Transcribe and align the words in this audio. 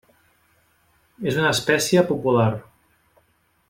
És 1.33 1.39
una 1.43 1.53
espècia 1.59 2.07
popular. 2.11 2.51